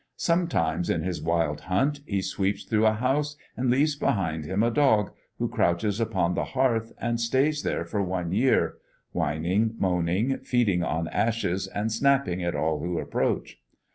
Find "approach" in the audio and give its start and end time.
12.97-13.59